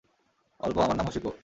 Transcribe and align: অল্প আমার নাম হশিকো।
অল্প 0.59 0.77
আমার 0.77 0.97
নাম 0.97 1.07
হশিকো। 1.07 1.31